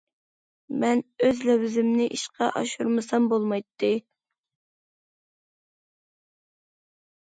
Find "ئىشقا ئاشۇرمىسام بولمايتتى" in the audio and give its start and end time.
2.17-3.93